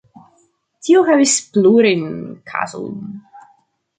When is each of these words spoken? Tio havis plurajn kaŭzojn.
Tio 0.87 1.03
havis 1.09 1.35
plurajn 1.57 2.07
kaŭzojn. 2.53 2.99